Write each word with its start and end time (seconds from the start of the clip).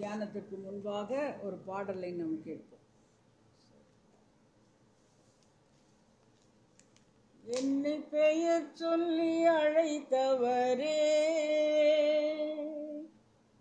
தியானத்திற்கு 0.00 0.62
முன்பாக 0.62 1.34
ஒரு 1.42 1.56
பாடலை 1.56 2.12
நாம் 2.12 2.42
கேட்போம். 2.42 2.72
என்னை 7.44 7.98
பெயர் 7.98 8.72
சொல்லி 8.72 9.48
அழைத்தவரே. 9.48 10.98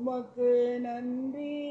உமக்கு 0.05 0.79
நன்றி. 0.81 1.64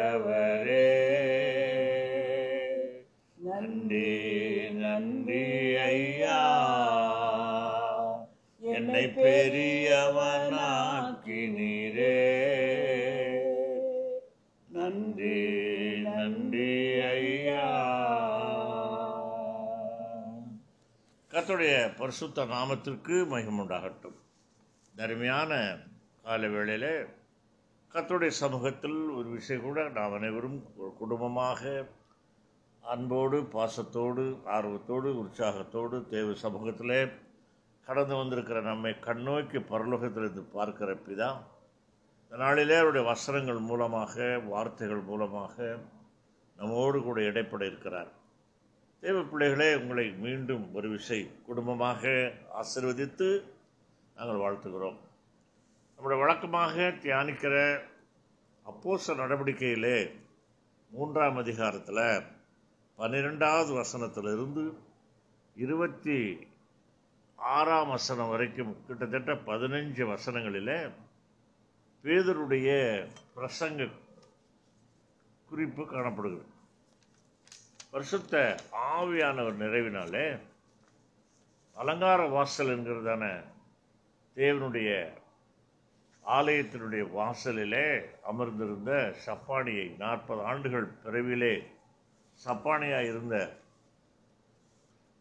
நன்றி 3.34 4.70
நன்றி 4.70 5.76
ஐயா. 5.76 6.40
என்னை 8.60 9.04
பெரியவனாக்கினீரே. 9.04 10.12
நன்றி 14.72 16.00
நன்றி 16.00 17.00
ஐயா. 17.00 17.90
கத்துடைய 21.30 21.96
பரிசுத்த 21.96 22.44
நாமத்திற்கு 22.44 23.26
மகிமுண்டாகட்டும் 23.30 24.20
தருமையான 24.96 25.76
கால 26.22 26.48
வேளையிலே 26.48 26.90
கர்த்தருடைய 27.94 28.32
சமூகத்தில் 28.42 29.00
ஒரு 29.14 29.28
விஷயம் 29.28 29.64
கூட 29.64 29.80
நாம் 29.88 30.14
அனைவரும் 30.18 30.56
குடும்பமாக 30.98 31.72
அன்போடு 32.84 33.38
பாசத்தோடு 33.54 34.24
ஆர்வத்தோடு 34.56 35.08
உற்சாகத்தோடு 35.22 35.96
தேவ 36.12 36.30
சமூகத்திலே 36.44 37.00
கடந்து 37.86 38.14
வந்திருக்கிற 38.16 38.62
நம்மை 38.70 38.92
கண்ணோக்கி 39.08 39.60
பரலோகத்திலிருந்து 39.72 40.44
பார்க்கிற 40.56 40.94
பிதா. 41.06 41.28
இந்த 42.24 42.40
நாளிலே 42.44 42.78
அவருடைய 42.78 43.04
வசனங்கள் 43.08 43.60
மூலமாக 43.70 44.40
வார்த்தைகள் 44.48 45.04
மூலமாக 45.10 45.78
நம்மோடு 46.58 46.98
கூட 47.02 47.20
இடைப்பட 47.20 47.62
இருக்கிறார். 47.66 48.10
தேவ 49.00 49.22
பிள்ளைகளே 49.22 49.70
உங்களை 49.74 50.08
மீண்டும் 50.26 50.74
ஒரு 50.74 50.88
விசை 50.88 51.22
குடும்பமாக 51.46 52.32
ஆசீர்வதித்து 52.60 53.30
நாங்கள் 54.16 54.44
வாழ்த்துகிறோம். 54.44 54.98
நம்முடைய 56.02 56.26
வழக்கமாக 56.26 56.74
தியானிக்கிற 56.80 57.80
அப்போச 58.66 59.14
நடவடிக்கையிலே 59.14 60.10
மூன்றாம் 60.90 61.36
அதிகாரத்தில் 61.36 62.22
பன்னிரெண்டாவது 62.96 63.74
வசனத்திலிருந்து 63.74 64.74
இருபத்தி 65.56 66.48
ஆறாம் 67.34 67.88
வசனம் 67.88 68.28
வரைக்கும் 68.28 68.86
கிட்டத்தட்ட 68.86 69.34
பதினஞ்சு 69.34 70.08
வசனங்களிலே 70.08 70.92
பேதருடைய 72.04 73.06
பிரசங்க 73.36 73.90
குறிப்பு 75.48 75.86
காணப்படுகிறது. 75.86 76.48
வருஷத்த 77.90 78.56
ஆவியானவர் 78.72 79.62
நிறைவினாலே 79.62 80.40
அலங்கார 81.74 82.26
வாசல் 82.26 82.66
என்கிறதான 82.66 83.44
தேவனுடைய 84.36 85.20
ஆலயத்தினுடைய 86.24 87.04
வாசலிலே 87.12 87.86
அமர்ந்திருந்த 88.22 88.92
சப்பானியை 89.26 89.96
நாற்பது 89.96 90.42
ஆண்டுகள் 90.42 90.86
பிறவிலே 91.04 91.54
சப்பானியாக 92.46 93.06
இருந்த 93.06 93.36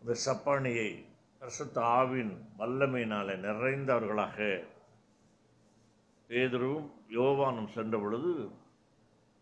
இந்த 0.01 0.13
சப்பானியை 0.25 0.89
பரிசுத்த 1.41 1.81
ஆவின் 1.81 2.33
வல்லமையினாலே 2.57 3.35
நிறைந்தவர்களாக 3.47 4.37
பேதரும் 6.29 6.85
யோவானும் 7.09 7.71
சென்ற 7.73 7.97
பொழுது 7.97 8.33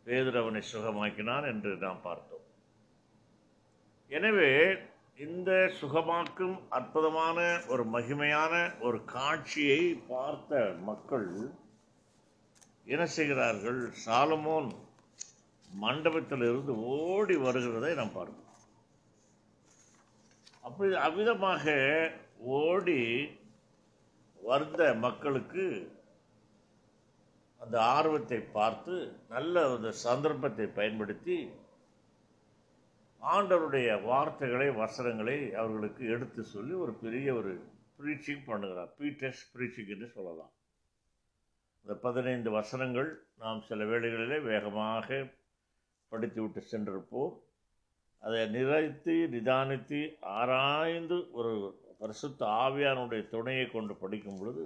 பேதர் 0.05 0.37
அவனை 0.37 0.61
சுகமாக்கினான் 0.73 1.45
என்று 1.45 1.75
நாம் 1.75 2.01
பார்த்தோம். 2.01 2.45
எனவே 4.11 4.51
இந்த 5.19 5.51
சுகமாக்கும் 5.79 6.57
அற்புதமான 6.69 7.37
ஒரு 7.67 7.83
மகிமையான 7.85 8.53
ஒரு 8.79 9.05
காட்சியை 9.05 9.81
பார்த்த 10.07 10.51
மக்கள் 10.81 11.27
என்ன 12.87 13.05
செய்கிறார்கள்? 13.07 13.81
சாலமோன் 14.05 14.69
மண்டபத்தில் 15.71 16.41
இருந்து 16.41 16.73
ஓடி 16.95 17.35
வருகிறதை 17.37 17.91
நாம் 17.95 18.15
பார்க்கிறோம் 18.15 18.45
அப்படி 20.63 20.95
அவ்விதமாக 21.01 21.65
ஓடி 22.59 23.01
வந்த 24.39 24.93
மக்களுக்கு 24.95 25.65
அந்த 27.61 27.77
ஆர்வத்தை 27.91 28.39
பார்த்து 28.53 28.95
நல்ல 29.29 29.69
அந்த 29.69 29.91
சந்தர்ப்பத்தை 30.03 30.65
பயன்படுத்தி 30.71 31.37
ஆண்டவருடைய 33.21 34.03
வார்த்தைகளை 34.03 34.69
வசனங்களை 34.69 35.55
அவர்களுக்கு 35.55 36.09
எடுத்து 36.09 36.43
சொல்லி 36.43 36.73
ஒரு 36.73 36.93
பெரிய 36.93 37.33
ஒரு 37.33 37.51
ப்ரீச்சிங் 37.97 38.43
பண்ணுகிறார். 38.47 38.91
பீட்டர்ஸ் 38.99 39.43
ப்ரீச்சிங் 39.53 39.87
என்று 39.87 40.07
சொல்லலாம். 40.07 40.51
இந்த 41.81 41.93
பதினைந்து 41.95 42.51
வசனங்கள் 42.51 43.27
நாம் 43.37 43.61
சில 43.61 43.83
வேளைகளிலே 43.83 44.41
வேகமாக 44.41 45.27
படித்துவிட்டு 46.09 46.63
சென்றிருப்போம். 46.71 47.33
அதை 48.19 48.39
நிறைத்து 48.55 49.13
நிதானித்து 49.33 50.15
ஆராய்ந்து 50.19 51.31
ஒரு 51.31 51.53
பரிசுத்த 51.99 52.45
ஆவியானுடைய 52.45 53.29
துணையை 53.29 53.65
கொண்டு 53.65 53.95
படிக்கும் 53.95 54.37
பொழுது 54.37 54.63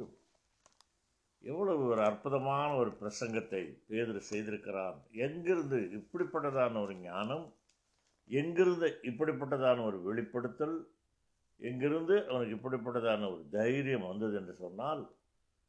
எவ்வளவு 1.44 1.88
ஒரு 1.88 2.02
அற்புதமான 2.04 2.76
ஒரு 2.76 2.98
பிரசங்கத்தை 3.02 3.78
பேதர் 3.88 4.28
செய்திருக்கிறான் 4.30 4.98
எங்கிருந்து 5.12 5.80
இப்படிப்பட்டதான 6.00 6.82
ஒரு 6.82 6.96
ஞானம் 6.96 7.54
எங்கிருந்து 8.28 9.00
இப்படிப்பட்டதான 9.02 9.86
ஒரு 9.86 10.02
வெளிப்படுத்தல் 10.02 10.88
எங்கிருந்து 11.58 12.28
அவனுக்கு 12.30 12.56
இப்படிப்பட்டதான 12.56 13.34
ஒரு 13.34 13.44
தைரியம் 13.52 14.08
வந்தது 14.08 14.36
என்று 14.36 14.54
சொன்னால் 14.54 15.12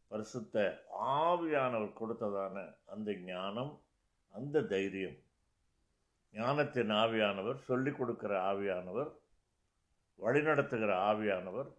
பரிசுத்த 0.08 0.84
ஆவியானவர் 1.02 1.98
கொடுத்ததான 2.00 2.74
அந்த 2.86 3.12
ஞானம் 3.12 3.80
அந்த 4.30 4.62
தைரியம். 4.62 5.16
ஞானத்தின் 6.32 6.90
ஆவியானவர் 6.90 7.54
சொல்லிக் 7.54 7.98
கொடுக்கிற 7.98 8.52
ஆவியானவர் 8.52 9.10
வழிநடத்துகிற 10.18 10.92
ஆவியானவர் 11.10 11.70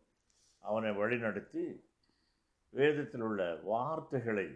அவனை 0.64 0.92
வழிநடத்தி 0.92 1.64
வேதத்தில் 2.70 3.22
உள்ள 3.22 3.56
வார்த்தைகளை 3.64 4.48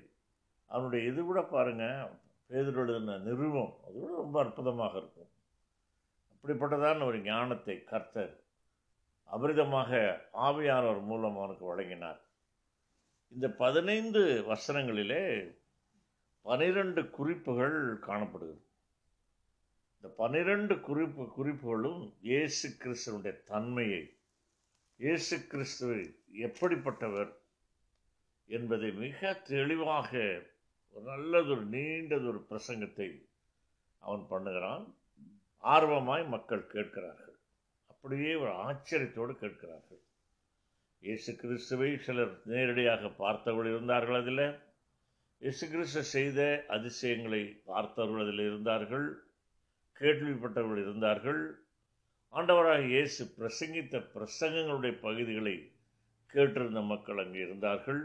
அவனுடைய 0.66 1.12
இது 1.12 1.24
கூட 1.24 1.42
பாருங்கள் 1.42 2.10
பேதர் 2.48 2.78
எழுதின 2.78 3.18
நிறுவம் 3.18 3.74
அது 3.88 4.00
கூட 4.00 4.16
ரொம்ப 4.16 4.40
அற்புதமாக 4.44 4.98
இருக்கும். 4.98 5.30
அப்படிப்பட்டதான 6.42 7.06
ஒரு 7.06 7.18
ஞானத்தை 7.22 7.76
கர்த்தர் 7.84 8.34
அபரிதமாக 9.30 9.92
ஆவியானவர் 10.48 11.02
மூலம் 11.10 11.38
அவனுக்கு 11.38 11.66
வழங்கினார். 11.72 12.20
இந்த 13.34 13.48
பதினைந்து 13.64 14.22
வசனங்களிலே 14.52 15.24
பனிரெண்டு 16.42 17.02
குறிப்புகள் 17.18 17.78
காணப்படுகிறது. 18.08 18.62
இந்த 19.96 20.10
பனிரெண்டு 20.22 20.76
குறிப்பு 20.88 21.24
குறிப்புகளும் 21.38 22.02
இயேசு 22.30 22.68
கிறிஸ்துவனுடைய 22.84 23.36
தன்மையை 23.52 24.04
இயேசு 25.00 25.36
கிறிஸ்துவை 25.48 26.02
எப்படிப்பட்டவர் 26.48 27.32
என்பதை 28.46 28.92
மிக 29.04 29.34
தெளிவாக 29.52 30.12
ஒரு 30.96 31.04
நல்லதொரு 31.10 31.66
நீண்டதொரு 31.76 32.42
பிரசங்கத்தை 32.50 33.10
அவன் 34.06 34.26
பண்ணுகிறான். 34.32 34.86
ஆர்வமாய் 35.64 36.24
மக்கள் 36.34 36.70
கேட்கிறார்கள். 36.74 37.36
அப்படியே 37.92 38.32
ஒரு 38.36 38.52
ஆச்சரியத்தோடு 38.68 39.34
கேட்கிறார்கள். 39.44 40.02
இயேசு 41.04 41.32
கிறிஸ்துவை 41.36 41.90
சிலர் 42.06 42.34
நேரடியாக 42.52 43.10
பார்த்தவர்கள் 43.24 43.72
இருந்தார்கள் 43.74 44.20
அதில். 44.22 44.46
இயேசு 45.42 45.66
கிறிஸ்து 45.70 46.04
செய்த 46.16 46.66
அதிசயங்களை 46.68 47.42
பார்த்தவர்கள் 47.72 48.24
அதில் 48.26 48.44
இருந்தார்கள். 48.50 49.08
கேள்விப்பட்டவர்கள் 50.02 50.82
இருந்தார்கள். 50.86 51.42
ஆண்டவராக 52.34 52.88
இயேசு 52.94 53.22
பிரசங்கித்த 53.38 54.02
பிரசங்கங்களுடைய 54.16 54.94
பகுதிகளை 55.06 55.56
கேட்டிருந்த 56.34 56.82
மக்கள் 56.94 57.22
அங்கே 57.24 57.40
இருந்தார்கள். 57.46 58.02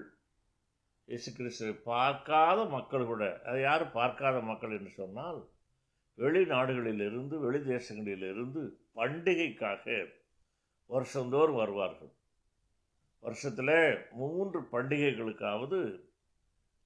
இயேசு 1.09 1.31
கிறிஸ்துவை 1.33 1.75
பார்க்காத 1.91 2.61
மக்கள் 2.77 3.11
கூட 3.11 3.25
அதை 3.49 3.59
யார் 3.61 3.85
பார்க்காத 3.99 4.37
மக்கள் 4.51 4.77
என்று 4.79 4.93
சொன்னால் 5.03 5.41
வெளிநாடுகளிலிருந்து 6.19 7.37
வெளி 7.45 7.61
தேசங்களிலிருந்து 7.75 8.63
பண்டிகைக்காக 8.99 9.85
வருஷந்தோறும் 10.91 11.61
வருவார்கள். 11.63 12.13
வருஷத்தில் 13.25 13.77
மூன்று 14.21 14.61
பண்டிகைகளுக்காவது 14.73 15.79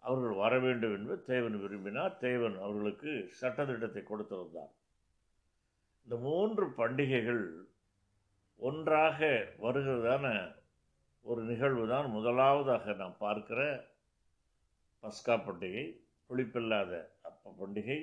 அவர்கள் 0.02 0.34
வர 0.42 0.52
வேண்டும் 0.58 0.94
என்று 0.94 1.14
தேவன் 1.24 1.56
விரும்பினார். 1.60 2.18
தேவன் 2.18 2.56
அவர்களுக்கு 2.58 3.12
சட்டத்திட்டத்தை 3.40 4.02
கொடுத்திருந்தார் 4.02 4.74
இந்த 6.06 6.16
மூன்று 6.26 6.66
பண்டிகைகள் 6.80 7.42
ஒன்றாக 8.60 9.18
வருகிறதான 9.64 10.26
ஒரு 11.24 11.42
நிகழ்வு 11.42 11.84
தான் 11.88 12.06
முதலாவதாக 12.10 12.92
நாம் 12.92 13.16
பார்க்கிற 13.18 13.60
பஸ்கா 15.02 15.34
பண்டிகை 15.46 15.84
புளிப்பில்லாத 16.30 16.92
அப்ப 17.28 17.52
பண்டிகை 17.60 17.98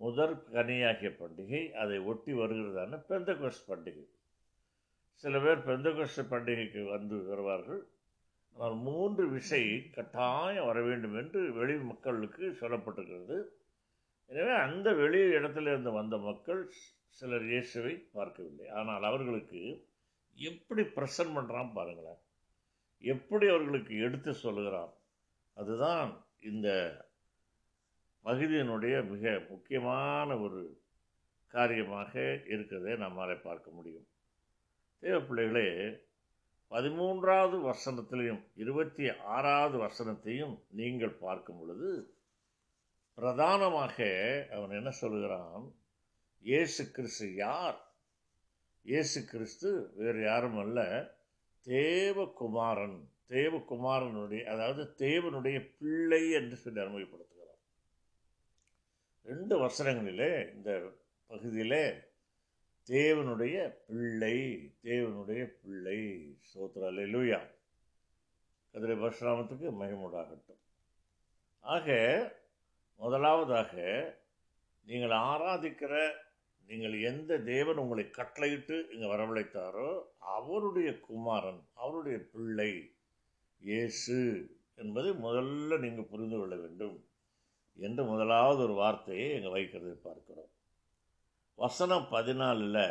முதற் 0.00 0.36
கனியாகிய 0.54 1.10
பண்டிகை 1.20 1.62
அதை 1.82 1.96
ஒட்டி 2.10 2.32
வருகிறதான 2.40 2.98
பெந்தகோஸ் 3.08 3.62
பண்டிகை. 3.70 4.04
சில 5.22 5.40
பேர் 5.44 5.66
பெந்தகோஸ் 5.68 6.20
பண்டிகைக்கு 6.32 6.82
வந்து 6.94 7.16
வருவார்கள். 7.30 7.82
ஆனால் 8.56 8.76
மூன்று 8.86 9.24
விசை 9.34 9.62
கட்டாயம் 9.96 10.68
வர 10.68 10.78
வேண்டும் 10.86 11.16
என்று 11.22 11.40
வெளி 11.58 11.74
மக்களுக்கு 11.90 12.44
சொல்லப்பட்டிருக்கிறது. 12.60 13.38
எனவே 14.30 14.54
அந்த 14.66 14.88
வெளி 15.02 15.20
இடத்திலிருந்து 15.38 15.92
வந்த 15.98 16.16
மக்கள் 16.28 16.62
சிலர் 17.18 17.46
இயேசுவை 17.52 17.94
பார்க்கவில்லை. 18.16 18.66
ஆனால் 18.78 19.06
அவர்களுக்கு 19.10 19.62
எப்படி 20.38 20.82
பிரசன்ட் 20.96 21.34
பண்ணுறான் 21.36 21.72
பாருங்களேன். 21.78 22.20
எப்படி 23.04 23.46
அவர்களுக்கு 23.48 23.94
எடுத்து 24.06 24.30
சொல்லுகிறான். 24.44 24.92
அதுதான் 25.56 26.10
இந்த 26.50 26.68
பகுதியினுடைய 28.24 29.08
மிக 29.08 29.40
முக்கியமான 29.48 30.38
ஒரு 30.38 30.82
காரியமாக 31.46 32.42
இருக்கிறதை 32.46 32.96
நம்மால் 32.96 33.40
பார்க்க 33.40 33.70
முடியும். 33.70 34.06
தேவ 34.98 35.20
பிள்ளைகளே 35.20 35.68
பதிமூன்றாவது 36.70 37.56
வசனத்திலையும் 37.70 38.42
இருபத்தி 38.54 39.08
ஆறாவது 39.08 39.76
வசனத்தையும் 39.78 40.58
நீங்கள் 40.70 41.10
பார்க்கும் 41.10 41.58
பொழுது 41.58 42.14
பிரதானமாக 43.14 43.96
அவன் 44.52 44.70
என்ன 44.70 44.90
சொல்கிறான்? 44.90 45.64
இயேசு 46.40 46.90
கிறிஸ்து 46.90 47.34
யார்? 47.34 47.78
இயேசு 48.82 49.24
கிறிஸ்து 49.24 49.92
வேறு 49.96 50.22
யாரும் 50.22 50.58
அல்ல 50.58 50.78
தேவகுமாரன். 51.66 52.98
தேவகுமாரனுடைய 53.28 54.44
அதாவது 54.44 54.94
தேவனுடைய 54.96 55.58
பிள்ளை 55.78 56.30
என்று 56.30 56.56
சொல்லி 56.56 56.80
அறிமுகப்படுத்துகிறார். 56.80 57.39
ரெண்டு 59.26 59.54
வசனங்களிலே 59.64 60.52
இந்த 60.54 60.70
பகுதியிலே 61.26 61.84
தேவனுடைய 62.86 63.56
பிள்ளை 63.86 64.36
தேவனுடைய 64.82 65.42
பிள்ளை 65.62 65.98
சோத்ராலே 66.52 67.04
லூயா 67.10 67.40
கதிரை 68.74 68.96
பரசுராமத்துக்கு 68.98 69.68
மகிமுடாகட்டும் 69.80 70.62
ஆக 71.60 71.88
முதலாவதாக 72.96 73.74
நீங்கள் 74.86 75.10
ஆராதிக்கிற 75.10 75.92
நீங்கள் 76.68 77.00
எந்த 77.00 77.38
தேவன் 77.38 77.76
உங்களை 77.76 78.10
கட்டளையிட்டு 78.10 78.76
இங்கே 78.92 79.06
வரவழைத்தாரோ 79.06 79.88
அவருடைய 80.18 81.00
குமாரன் 81.00 81.60
அவருடைய 81.74 82.18
பிள்ளை 82.32 82.72
இயேசு 83.62 84.18
என்பதை 84.74 85.10
முதல்ல 85.10 85.78
நீங்கள் 85.78 86.04
புரிந்து 86.04 86.38
கொள்ள 86.38 86.56
வேண்டும். 86.56 87.09
என்று 87.80 88.04
முதலாவது 88.04 88.62
ஒரு 88.62 88.72
வார்த்தையை 88.72 89.34
இங்கே 89.34 89.48
வைக்கிறதை 89.48 89.96
பார்க்கிறோம். 90.02 90.50
வசனம் 91.58 92.06
பதினாலில் 92.10 92.82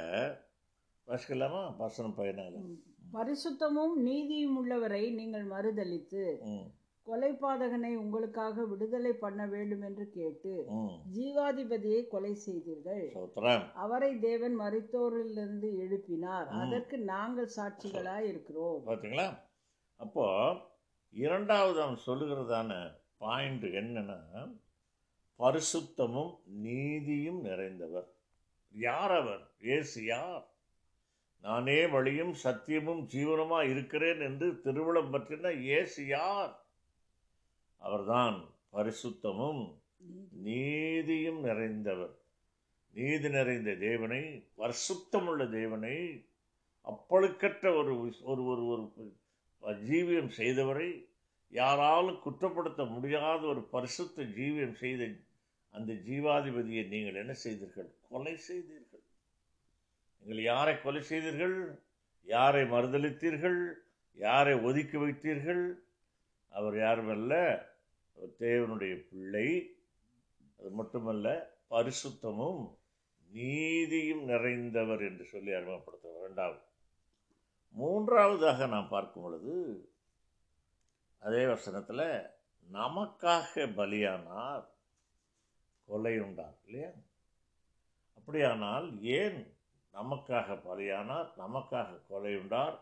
வாசிக்கலாமா? 1.07 1.75
வசனம் 1.77 2.17
பதினாலு. 2.17 2.57
பரிசுத்தமும் 3.13 3.95
நீதியும் 3.99 4.57
உள்ளவரை 4.57 5.11
நீங்கள் 5.11 5.45
மறுதலித்து 5.45 6.23
ம். 6.45 6.67
கொலைபாதகனை 7.07 7.95
உங்களுக்காக 7.95 8.65
விடுதலை 8.65 9.13
பண்ண 9.13 9.47
வேண்டும் 9.47 9.81
என்று 9.81 10.09
கேட்டு 10.09 10.51
ஜீவாதிபதியை 11.15 12.07
கொலை 12.07 12.35
செய்தீர்கள். 12.35 13.05
அவரை 13.73 14.19
தேவன் 14.19 14.59
மரித்தோரிலிருந்து 14.59 15.69
எழுப்பினார். 15.85 16.47
அதற்கு 16.61 16.97
நாங்கள் 16.97 17.49
சாட்சிகளாய் 17.55 18.27
இருக்கிறோம். 18.27 18.85
பார்த்தீங்களா 18.85 19.27
அப்போ 19.99 20.25
இரண்டாவது 21.13 21.81
அவன் 21.81 22.05
சொல்லுகிறதான 22.05 22.71
பாயிண்ட் 23.17 23.63
என்னன்னா 23.79 24.19
பரிசுத்தமும் 25.39 26.33
நீதியும் 26.45 27.45
நிறைந்தவர். 27.45 28.07
யார் 28.73 29.11
அவர் 29.11 29.51
ஏசு 29.59 30.05
யார்? 30.05 30.45
நானே 31.43 31.85
வழியும் 31.85 32.33
சத்தியமும் 32.43 33.03
ஜீவனமாக 33.05 33.69
இருக்கிறேன் 33.69 34.19
என்று 34.19 34.61
திருவிழம் 34.61 35.11
பற்றின 35.13 35.51
இயேசு 35.51 36.07
யார்? 36.07 36.53
அவர்தான் 37.77 38.37
பரிசுத்தமும் 38.73 39.79
நீதியும் 40.31 41.45
நிறைந்தவர். 41.45 42.15
நீதி 42.93 43.29
நிறைந்த 43.29 43.75
தேவனை 43.75 44.21
பரிசுத்தமுள்ள 44.57 45.49
தேவனை 45.49 45.95
அப்பழுக்கற்ற 46.85 47.75
ஒரு 47.77 47.93
ஒரு 48.23 48.43
ஒரு 48.43 48.63
ஒரு 48.65 48.83
ஜீவியம் 49.63 50.31
செய்தவரை 50.37 51.07
யாராலும் 51.49 52.21
குற்றப்படுத்த 52.23 52.89
முடியாத 52.89 53.41
ஒரு 53.45 53.61
பரிசுத்த 53.61 54.23
ஜீவியம் 54.23 54.73
செய்த 54.73 55.07
அந்த 55.69 55.93
ஜீவாதிபதியை 55.93 56.87
நீங்கள் 56.87 57.15
என்ன 57.15 57.33
செய்தீர்கள்? 57.33 57.89
கொலை 58.09 58.37
செய்தீர்கள். 58.37 59.03
நீங்கள் 60.19 60.43
யாரை 60.43 60.81
கொலை 60.81 61.01
செய்தீர்கள்? 61.01 61.81
யாரை 62.23 62.63
மறுதளித்தீர்கள் 62.63 63.59
யாரை 64.13 64.53
ஒதுக்கி 64.53 64.97
வைத்தீர்கள்? 64.97 65.75
அவர் 66.49 66.73
யாருமல்ல 66.73 67.33
தேவனுடைய 68.39 69.07
பிள்ளை. 69.09 69.77
அது 70.59 70.69
மட்டுமல்ல 70.69 71.57
பரிசுத்தமும் 71.69 72.77
நீதியும் 73.29 74.23
நிறைந்தவர் 74.29 75.01
என்று 75.09 75.25
சொல்லி 75.25 75.51
அறிமுகப்படுத்துவார் 75.51 76.25
ரெண்டாவது 76.27 76.59
மூன்றாவதாக 77.75 78.67
நாம் 78.67 78.87
பார்க்கும் 78.87 79.23
பொழுது 79.23 79.55
அதே 81.19 81.45
வசனத்தில் 81.45 82.05
நமக்காக 82.73 83.65
பலியானார் 83.77 84.65
கொலை 85.89 86.13
இல்லையா? 86.15 86.91
அப்படியானால் 88.17 88.87
ஏன் 89.19 89.39
நமக்காக 89.93 90.55
பலியானார் 90.67 91.29
நமக்காக 91.37 91.99
கொலை 92.07 92.33
உண்டார் 92.37 92.77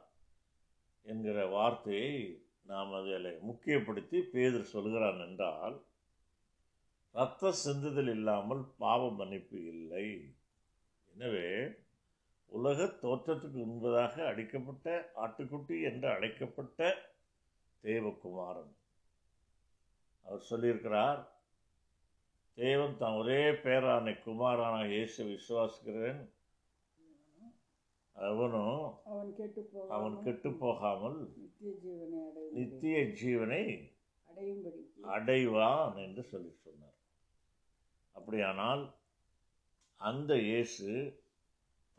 என்கிற 1.05 1.45
வார்த்தையை 1.47 2.15
நாம் 2.71 2.93
அதில் 2.93 3.29
முக்கியப்படுத்தி 3.49 4.17
பேதர் 4.31 4.71
சொல்கிறான் 4.73 5.21
என்றால் 5.27 5.77
இரத்த 7.15 7.51
சிந்துதல் 7.65 8.09
இல்லாமல் 8.09 8.63
பாவ 8.77 9.03
மன்னிப்பு 9.11 9.59
இல்லை. 9.65 10.07
எனவே 11.13 11.47
உலக 12.47 12.83
தோற்றத்துக்கு 13.01 13.61
முன்பதாக 13.61 14.25
அடிக்கப்பட்ட 14.25 14.87
ஆட்டுக்குட்டி 15.23 15.77
என்று 15.89 16.07
அழைக்கப்பட்ட 16.09 16.89
தேவகுமாரன். 17.83 18.73
அவர் 20.25 20.47
சொல்லியிருக்கிறார் 20.49 21.21
தேவன் 22.57 22.95
தான் 23.01 23.17
ஒரே 23.21 23.41
பேரான 23.63 24.13
குமாரான 24.25 24.77
இயேசு 24.93 25.19
விசுவாசிக்கிறேன். 25.33 26.21
அவனும் 28.15 28.79
அவன் 29.11 29.29
கெட்டு 29.39 29.61
அவன் 29.95 30.15
கெட்டு 30.25 30.49
போகாமல் 30.61 31.17
நித்திய 31.35 31.71
ஜீவனை 31.83 32.19
அடையும் 32.27 32.55
நித்திய 32.57 32.97
ஜீவனை 33.19 33.63
அடையும்படி 34.29 34.81
அடைவான் 35.15 35.97
என்று 36.05 36.23
சொல்லி 36.31 36.51
சொன்னார். 36.65 36.97
அப்படியானால் 38.15 38.83
அந்த 40.01 40.31
இயேசு 40.49 40.89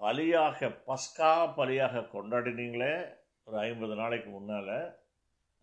பலியாக 0.00 0.68
பஸ்கா 0.88 1.32
பலியாக 1.58 2.04
கொண்டாடினீங்களே 2.14 2.94
ஒரு 3.46 3.56
ஐம்பது 3.68 3.94
நாளைக்கு 4.00 4.28
முன்னால் 4.30 4.74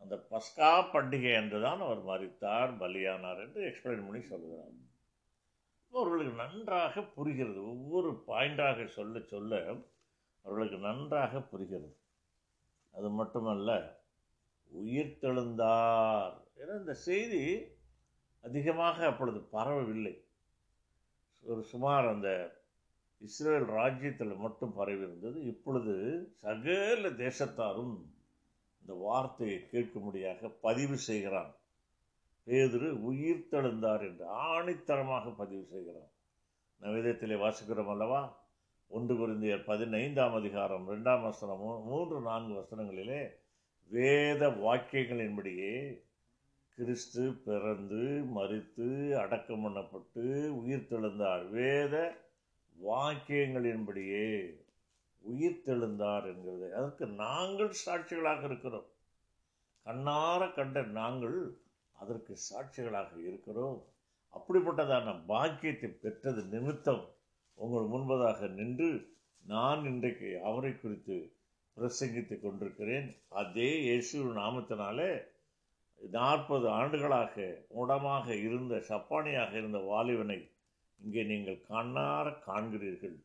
அந்த 0.02 0.16
பஸ்கா 0.32 0.72
பண்டிகை 0.94 1.34
என்று 1.34 1.62
தான் 1.62 1.82
அவர் 1.82 2.02
மறித்தார் 2.06 2.72
பலியானார் 2.80 3.40
என்று 3.40 3.62
எக்ஸ்பிளைன் 3.64 4.06
பண்ணி 4.08 4.22
சொல்லுகிறார். 4.22 4.74
அவர்களுக்கு 5.94 6.34
நன்றாக 6.34 7.02
புரிகிறது. 7.02 7.60
ஒவ்வொரு 7.68 8.24
பாயிண்டாக 8.28 8.88
சொல்ல 8.88 9.20
சொல்ல 9.20 9.60
அவர்களுக்கு 10.46 10.78
நன்றாக 10.78 11.42
புரிகிறது. 11.42 11.96
அது 12.92 13.10
மட்டுமல்ல 13.10 14.02
உயிர் 14.72 15.18
தெழுந்தார் 15.22 16.36
ஏன்னா 16.58 16.76
இந்த 16.80 16.94
செய்தி 16.94 17.44
அதிகமாக 18.44 19.06
அப்பொழுது 19.06 19.40
பரவவில்லை. 19.40 20.16
ஒரு 21.44 21.64
சுமார் 21.64 22.08
அந்த 22.08 22.30
இஸ்ரேல் 23.22 23.66
ராஜ்யத்தில் 23.66 24.36
மட்டும் 24.36 24.74
பரவி 24.74 25.04
இருந்தது 25.04 25.44
இப்பொழுது 25.46 25.94
சகல 26.42 27.10
தேசத்தாரும் 27.10 27.96
இந்த 28.86 29.02
வார்த்தையை 29.02 29.68
கேட்கும்படியாக 29.72 30.50
பதிவு 30.62 30.98
செய்கிறான். 30.98 31.56
பேதுரு 32.48 32.90
உயிர் 32.90 33.48
தெழுந்தார் 33.52 34.02
என்று 34.02 34.26
ஆணித்தரமாக 34.34 35.36
பதிவு 35.38 35.64
செய்கிறான். 35.72 36.12
நவேதத்திலே 36.82 37.38
வாசிக்கிறோம் 37.44 37.90
அல்லவா? 37.90 38.44
ஒன்று 38.88 39.16
குருந்தியர் 39.16 39.64
பதினைந்தாம் 39.66 40.34
அதிகாரம் 40.34 40.90
ரெண்டாம் 40.90 41.22
வசனம் 41.22 41.64
மூன்று 41.86 42.22
நான்கு 42.22 42.54
வசனங்களிலே 42.54 43.30
வேத 43.90 44.50
வாக்கியங்களின்படியே 44.50 46.04
கிறிஸ்து 46.76 47.34
பிறந்து 47.46 48.04
மறித்து 48.36 49.12
அடக்கம் 49.12 49.66
பண்ணப்பட்டு 49.66 50.50
உயிர் 50.50 50.88
தெழுந்தார். 50.90 51.50
வேத 51.50 52.16
வாக்கியங்களின்படியே 52.84 54.64
உயிர் 55.32 55.64
தெழுந்தார் 55.66 56.26
என்கிறது. 56.32 56.68
அதற்கு 56.78 57.06
நாங்கள் 57.24 57.74
சாட்சிகளாக 57.86 58.42
இருக்கிறோம். 58.50 58.88
கண்ணார 59.86 60.42
கண்ட 60.54 60.82
நாங்கள் 61.00 61.40
அதற்கு 62.02 62.34
சாட்சிகளாக 62.50 63.12
இருக்கிறோம். 63.28 63.80
அப்படிப்பட்டதான 64.34 65.14
பாக்கியத்தை 65.32 65.90
பெற்றது 66.04 66.42
நிமித்தம் 66.54 67.04
உங்கள் 67.58 67.88
முன்பதாக 67.94 68.50
நின்று 68.60 68.90
நான் 69.46 69.82
இன்றைக்கு 69.86 70.30
அவரை 70.50 70.72
குறித்து 70.76 71.18
பிரசங்கித்துக் 71.78 72.44
கொண்டிருக்கிறேன். 72.44 73.08
அதே 73.42 73.70
இயேசு 73.82 74.18
நாமத்தினாலே 74.42 75.12
நாற்பது 76.00 76.68
ஆண்டுகளாக 76.80 77.46
உடமாக 77.82 78.36
இருந்த 78.48 78.76
சப்பானியாக 78.90 79.52
இருந்த 79.62 79.80
வாலிபனை 79.92 80.40
இங்கே 81.02 81.24
நீங்கள் 81.32 81.66
கண்ணார 81.70 82.26
காண்கிறீர்கள். 82.48 83.18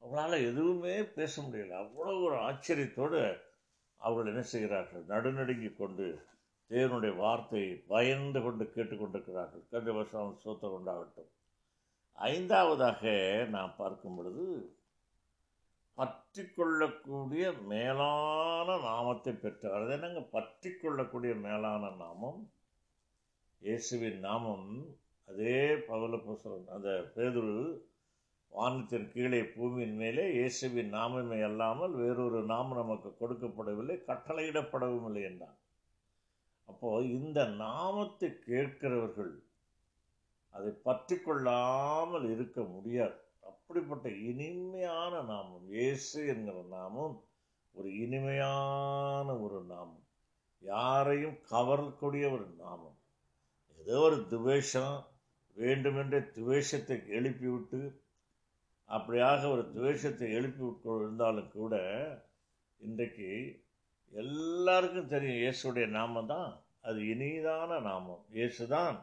அவரால் 0.00 0.32
எதுவுமே 0.32 1.04
பேச 1.04 1.42
முடியல. 1.42 1.74
அவ்வளோ 1.84 2.12
ஒரு 2.24 2.36
ஆச்சரியத்தோடு 2.36 3.40
அவர்கள் 3.96 4.32
என்ன 4.32 4.42
செய்கிறார்கள்? 4.42 5.04
நடுநடுங்கி 5.08 5.76
கொண்டு 5.76 6.06
தேவனுடைய 6.70 7.16
வார்த்தையை 7.16 7.84
பயந்து 7.88 8.42
கொண்டு 8.42 8.64
கேட்டுக்கொண்டிருக்கிறார்கள் 8.64 9.68
கண்டு 9.70 9.92
வருஷம் 9.92 10.38
சோத்த 10.44 10.64
கொண்டாகட்டும். 10.64 11.30
ஐந்தாவதாக 12.12 13.02
நான் 13.50 13.74
பார்க்கும் 13.76 14.16
பொழுது 14.16 14.72
பற்றி 15.94 16.42
கொள்ளக்கூடிய 16.46 17.52
மேலான 17.52 18.76
நாமத்தை 18.78 19.32
பெற்றவர் 19.32 19.82
அது 19.82 19.92
என்னங்க? 19.92 20.20
பற்றி 20.20 20.70
கொள்ளக்கூடிய 20.70 21.34
மேலான 21.34 21.90
நாமம்? 21.98 22.50
இயேசுவின் 23.58 24.18
நாமம். 24.18 24.68
அதே 25.28 25.76
பவல 25.76 26.18
அந்த 26.74 27.12
பேதுரு 27.16 27.80
வானத்தின் 28.52 29.08
கீழே 29.12 29.40
பூமியின் 29.54 29.96
மேலே 29.96 30.22
இயேசுவின் 30.36 30.92
நாமமே 30.94 31.36
அல்லாமல் 31.48 31.92
வேறொரு 31.94 32.38
நாமம் 32.44 32.78
நமக்கு 32.80 33.10
கொடுக்கப்படவில்லை 33.20 33.96
கட்டளையிடப்படவும் 34.08 35.06
இல்லை 35.06 35.22
என்றான். 35.22 35.58
அப்போ 36.68 36.88
இந்த 37.16 37.38
நாமத்தை 37.60 38.28
கேட்கிறவர்கள் 38.46 39.34
அதை 40.54 40.72
பற்றி 40.88 41.16
கொள்ளாமல் 41.18 42.26
இருக்க 42.30 42.58
முடியாது. 42.62 43.18
அப்படிப்பட்ட 43.42 44.08
இனிமையான 44.30 45.12
நாமம் 45.30 45.68
இயேசு 45.68 46.18
என்கிற 46.26 46.58
நாமம் 46.70 47.14
ஒரு 47.74 47.88
இனிமையான 48.04 49.28
ஒரு 49.44 49.60
நாமம் 49.72 50.04
யாரையும் 50.62 51.38
கவரக்கூடிய 51.52 52.24
ஒரு 52.36 52.46
நாமம். 52.64 52.98
ஏதோ 53.80 53.98
ஒரு 54.08 54.18
துவேஷம் 54.34 54.96
வேண்டுமென்றே 55.56 56.20
துவேஷத்தை 56.38 56.96
எழுப்பிவிட்டு 57.18 57.80
அப்படியாக 58.90 59.40
ஒரு 59.50 59.64
துவேஷத்தை 59.74 60.28
எழுப்பி 60.32 60.64
இருந்தாலும் 60.98 61.50
கூட 61.50 61.74
இன்றைக்கு 62.80 63.28
எல்லாருக்கும் 64.12 65.12
தெரியும் 65.14 65.40
இயேசுடைய 65.40 65.86
நாமம் 65.96 66.30
தான் 66.34 66.50
அது 66.80 67.00
இனிதான 67.12 67.80
நாமம். 67.80 68.22
இயேசு 68.30 68.62
தான் 68.66 68.96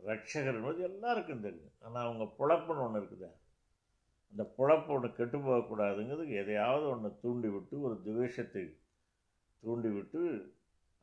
ரட்சகர் 0.00 0.58
என்பது 0.58 0.80
எல்லாருக்கும் 0.90 1.44
தெரியும். 1.46 1.74
ஆனால் 1.84 2.06
அவங்க 2.06 2.24
புழப்புன்னு 2.38 2.84
ஒன்று 2.86 3.00
இருக்குது. 3.00 3.28
அந்த 4.32 4.44
புழப்பு 4.56 4.90
ஒன்று 4.94 5.08
கெட்டு 5.12 5.38
போகக்கூடாதுங்கிறதுக்கு 5.38 6.34
எதையாவது 6.42 6.86
ஒன்று 6.92 7.10
தூண்டி 7.22 7.48
விட்டு 7.48 7.74
ஒரு 7.80 7.96
துவேஷத்தை 8.06 8.64
தூண்டி 9.62 9.90
விட்டு 9.96 10.22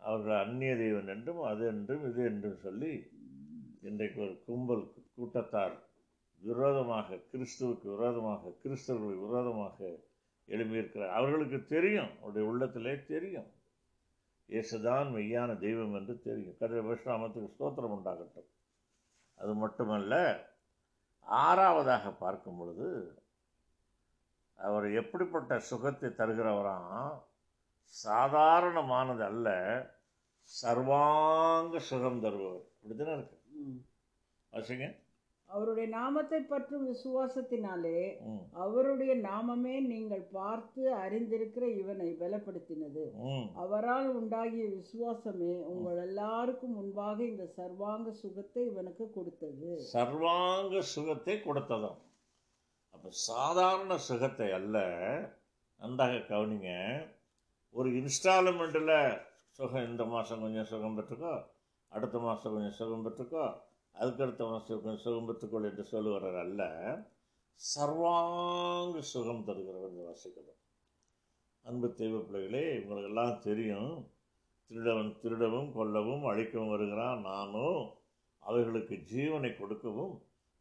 அவர்கள் 0.02 0.42
அந்நிய 0.44 0.74
தெய்வன் 0.76 1.12
என்றும் 1.16 1.42
அது 1.52 1.64
என்றும் 1.74 2.04
இது 2.10 2.22
என்றும் 2.32 2.64
சொல்லி 2.66 2.92
இன்றைக்கு 3.82 4.20
ஒரு 4.26 4.36
கும்பல் 4.48 4.84
கூட்டத்தார் 5.16 5.76
விரோதமாக 6.42 7.16
கிறிஸ்துவுக்கு 7.16 7.96
விரோதமாக 7.96 8.54
கிறிஸ்தவர்களுக்கு 8.64 9.28
விரோதமாக 9.28 9.96
எழும்பியிருக்கிறார். 10.48 11.10
அவர்களுக்கு 11.10 11.66
தெரியும் 11.66 12.10
அவருடைய 12.18 12.48
உள்ளத்திலே 12.48 13.04
தெரியும். 13.08 13.52
இயேசுதான் 14.50 15.10
மெய்யான 15.12 15.60
தெய்வம் 15.60 15.94
என்று 15.94 16.22
தெரியும். 16.22 16.56
கதிர 16.60 16.94
விஸ்ராமத்துக்கு 16.94 17.54
ஸ்தோத்திரம் 17.60 17.94
உண்டாகட்டும். 17.94 18.50
அது 19.36 19.54
மட்டுமல்ல 19.54 20.16
ஆறாவதாக 21.30 22.18
பார்க்கும் 22.18 22.58
பொழுது 22.58 23.16
அவர் 24.56 24.94
எப்படிப்பட்ட 24.94 25.60
சுகத்தை 25.60 26.10
தருகிறவராம் 26.10 27.22
சாதாரணமானது 28.04 29.24
அல்ல 29.24 29.48
சர்வாங்க 30.62 31.80
சுகம் 31.80 32.22
தருபவர். 32.22 32.62
இப்படித்தானே 32.84 33.14
இருக்கு? 33.14 33.42
ம். 33.50 33.86
அவருடைய 35.54 35.88
நாமத்தை 35.96 36.40
பற்றும் 36.52 36.86
விசுவாசத்தினாலே 36.90 38.02
அவருடைய 38.64 39.14
நாமமே 39.30 39.76
நீங்கள் 39.92 40.26
பார்த்து 40.38 40.84
அறிந்திருக்கிற 41.04 41.66
இவனை 41.82 42.10
பலப்படுத்தினது. 42.22 43.04
அவரால் 43.64 44.10
உண்டாகிய 44.20 44.66
விசுவாசமே 44.80 45.54
உங்கள் 45.72 46.02
எல்லாருக்கும் 46.08 46.78
முன்பாக 46.80 47.18
இந்த 47.32 47.46
சர்வாங்க 47.60 48.12
சுகத்தை 48.22 48.64
இவனுக்கு 48.72 49.08
கொடுத்தது. 49.18 49.72
சர்வாங்க 49.96 50.82
சுகத்தை 50.96 51.36
கொடுத்ததாம். 51.48 52.00
அப்போ 52.96 53.10
சாதாரண 53.30 53.98
சுகத்தை 54.10 54.50
அல்ல. 54.60 54.78
நன்றாக 55.82 56.24
கவனிங்க. 56.32 56.72
ஒரு 57.76 57.90
இன்ஸ்டால்மெண்ட்டில் 58.02 58.96
சுகம் 59.58 59.88
இந்த 59.90 60.04
மாதம் 60.14 60.44
கொஞ்சம் 60.44 60.70
சுகம் 60.72 60.96
பெற்றுக்கோ 60.98 61.34
அடுத்த 61.92 62.18
மாதம் 62.26 62.54
கொஞ்சம் 62.56 62.78
சுகம் 62.80 63.06
பெற்றுக்கோ 63.06 63.46
அதுக்கடுத்தவன் 63.96 64.54
மாதம் 64.54 65.02
சுகம் 65.04 65.66
என்று 65.70 65.84
சொல்லுகிறவர் 65.94 66.40
அல்ல. 66.46 66.62
சர்வாங்க 67.56 69.02
சுகம் 69.02 69.46
தருகிறவர் 69.48 69.92
இந்த 69.92 70.04
வாசிக்கிறோம். 70.08 70.60
அன்பு 71.66 71.88
தெய்வ 71.94 72.20
பிள்ளைகளே 72.20 72.64
இவங்களுக்கெல்லாம் 72.78 73.40
தெரியும். 73.40 73.92
திருடவன் 74.72 75.12
திருடவும் 75.22 75.72
கொல்லவும் 75.76 76.24
அழிக்கவும் 76.32 76.70
வருகிறான். 76.70 77.22
நானும் 77.22 77.82
அவைகளுக்கு 78.40 78.96
ஜீவனை 79.14 79.52
கொடுக்கவும் 79.58 80.14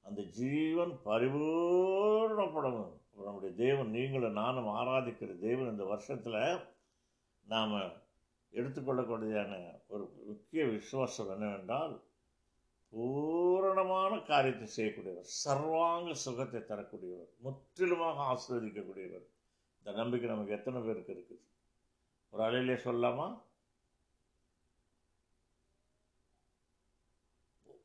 அந்த 0.05 0.23
ஜீவன் 0.23 0.93
பரிபூர்ணப்படவும் 1.05 2.93
நம்முடைய 3.25 3.55
தேவன் 3.55 3.91
நீங்களும் 3.91 4.33
நானும் 4.33 4.69
ஆராதிக்கிற 4.75 5.39
தேவன் 5.39 5.71
இந்த 5.71 5.85
வருஷத்தில் 5.85 6.65
நாம் 7.47 7.75
எடுத்துக்கொள்ளக்கூடியதான 8.53 9.55
ஒரு 9.87 10.05
முக்கிய 10.27 10.65
விசுவாசம் 10.65 11.31
என்னவென்றால் 11.31 11.95
பூரணமான 12.93 14.19
காரியத்தை 14.21 14.67
செய்யக்கூடியவர் 14.77 15.29
சர்வாங்க 15.45 16.15
சுகத்தை 16.15 16.61
தரக்கூடியவர் 16.61 17.29
முற்றிலுமாக 17.39 18.19
ஆஸ்வதிக்கக்கூடியவர். 18.33 19.27
இந்த 19.79 19.93
நம்பிக்கை 19.93 20.31
நமக்கு 20.31 20.53
எத்தனை 20.53 20.81
பேருக்கு 20.81 21.13
இருக்குது 21.13 21.43
ஒரு 22.33 22.43
அலையிலே 22.43 22.75
சொல்லலாமா? 22.85 23.29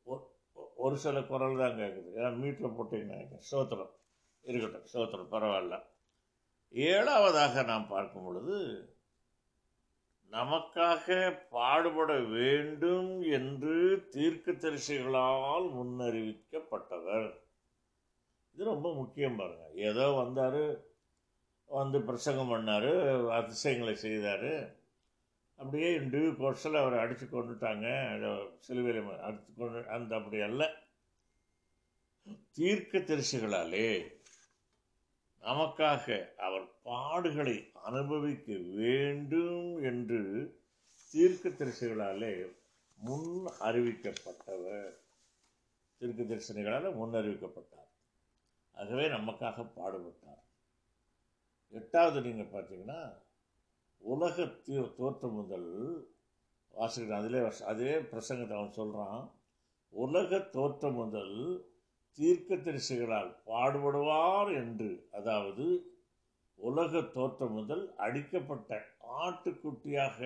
ஒ- 0.06 0.26
ஒரு 0.76 0.96
சில 0.96 1.22
குரல் 1.22 1.58
தான் 1.58 1.76
கேட்குது 1.76 2.10
ஏன்னா 2.16 2.36
மீட்டில் 2.36 2.76
போட்டிங்கன்னா 2.76 3.18
சோத்திரம் 3.50 3.92
இருக்கட்டும் 4.44 4.90
சோத்திரம் 4.92 5.32
பரவாயில்ல. 5.32 5.76
ஏழாவதாக 6.74 7.64
நாம் 7.64 7.88
பார்க்கும் 7.88 8.24
பொழுது 8.24 8.56
நமக்காக 10.30 11.38
பாடுபட 11.50 12.18
வேண்டும் 12.18 13.22
என்று 13.22 14.06
தீர்க்க 14.10 14.52
தரிசிகளால் 14.52 15.66
முன்னறிவிக்கப்பட்டவர். 15.76 17.28
இது 18.52 18.64
ரொம்ப 18.64 18.94
முக்கியம் 18.94 19.36
பாருங்க. 19.36 19.70
ஏதோ 19.74 20.10
வந்தார் 20.10 20.84
வந்து 21.66 22.00
பிரசங்கம் 22.00 22.50
பண்ணார் 22.50 23.28
அதிசயங்களை 23.28 23.94
செய்தார். 23.94 24.74
அப்படியே 25.56 25.98
டியூ 25.98 26.30
கோர்ஸில் 26.40 26.80
அவரை 26.80 26.98
அடித்து 26.98 27.26
கொண்டுட்டாங்க 27.26 27.86
அதை 28.14 28.48
சிலுவையில் 28.58 29.20
அடித்து 29.20 29.54
கொண்டு 29.54 29.88
அந்த 29.88 30.16
அப்படி 30.16 30.40
அல்ல. 30.40 30.72
தீர்க்க 32.52 32.98
தரிசிகளாலே 32.98 34.14
நமக்காக 35.46 36.34
அவர் 36.34 36.68
பாடுகளை 36.84 37.72
அனுபவிக்க 37.72 38.52
வேண்டும் 38.54 39.82
என்று 39.82 40.54
தீர்க்க 41.10 41.48
தரிசிகளாலே 41.48 42.56
முன் 42.96 43.48
அறிவிக்கப்பட்டவர். 43.60 44.94
தீர்க்க 45.98 46.22
தரிசனிகளால் 46.22 46.94
முன் 46.94 47.12
அறிவிக்கப்பட்டார். 47.12 47.90
ஆகவே 48.72 49.06
நமக்காக 49.06 49.66
பாடுபட்டார். 49.76 50.44
எட்டாவது 51.70 52.20
நீங்கள் 52.20 52.62
பார்த்தீங்கன்னா 52.62 53.18
உலக 53.98 54.42
தீ- 54.42 54.94
தோற்றம் 54.94 55.34
முதல் 55.34 56.06
வாசிக்கிறேன். 56.74 57.12
அதிலே 57.12 57.38
அதிலே 57.38 57.64
அதே 57.64 57.94
பிரசங்கத்தை 57.98 58.56
அவன் 58.56 58.72
சொல்கிறான் 58.72 59.30
உலக 59.88 60.38
தோற்றம் 60.38 60.94
முதல் 60.94 61.66
தீர்க்கதரிசிகளால் 62.18 63.30
பாடுபடுவார் 63.46 64.54
என்று 64.54 64.90
அதாவது 65.10 65.66
உலக 66.58 67.00
தோற்றம் 67.08 67.52
முதல் 67.52 67.94
அடிக்கப்பட்ட 67.96 68.70
ஆட்டுக்குட்டியாக 69.18 70.20